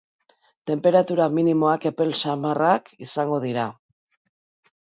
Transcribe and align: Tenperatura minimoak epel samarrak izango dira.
Tenperatura 0.69 1.27
minimoak 1.35 1.85
epel 1.91 2.15
samarrak 2.31 2.91
izango 3.09 3.41
dira. 3.45 3.71